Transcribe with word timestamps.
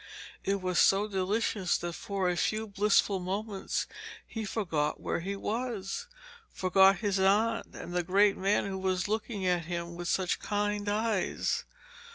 It 0.43 0.63
was 0.63 0.79
so 0.79 1.07
delicious 1.07 1.77
that 1.77 1.93
for 1.93 2.27
a 2.27 2.35
few 2.35 2.65
blissful 2.65 3.19
moments 3.19 3.85
he 4.25 4.45
forgot 4.45 4.99
where 4.99 5.19
he 5.19 5.35
was, 5.35 6.07
forgot 6.51 6.97
his 7.05 7.19
aunt 7.19 7.75
and 7.75 7.93
the 7.93 8.01
great 8.01 8.35
man 8.35 8.65
who 8.65 8.79
was 8.79 9.07
looking 9.07 9.45
at 9.45 9.65
him 9.65 9.95
with 9.95 10.07
such 10.07 10.39
kind 10.39 10.89
eyes. 10.89 11.65